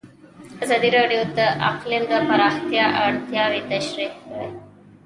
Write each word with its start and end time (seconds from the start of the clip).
ازادي 0.63 0.89
راډیو 0.97 1.21
د 1.37 1.39
اقلیم 1.69 2.03
د 2.11 2.13
پراختیا 2.27 2.85
اړتیاوې 3.05 3.61
تشریح 3.71 4.11
کړي. 4.25 4.47